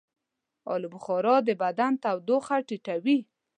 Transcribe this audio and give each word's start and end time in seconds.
آلوبخارا 0.73 1.35
د 1.47 1.49
بدن 1.63 1.93
تودوخه 2.03 2.55
ټیټوي. 2.67 3.17